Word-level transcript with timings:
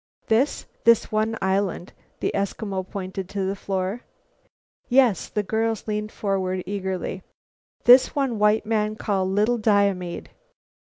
"This? 0.29 0.65
This 0.83 1.11
one 1.11 1.37
island?" 1.43 1.93
The 2.21 2.31
Eskimo 2.33 2.89
pointed 2.89 3.29
to 3.29 3.45
the 3.45 3.55
floor. 3.55 4.01
"Yes." 4.89 5.29
The 5.29 5.43
girls 5.43 5.87
learned 5.87 6.11
forward 6.11 6.63
eagerly. 6.65 7.21
"This 7.83 8.15
one 8.15 8.39
white 8.39 8.65
man 8.65 8.95
call 8.95 9.29
'Little 9.29 9.59
Diomede.'" 9.59 10.31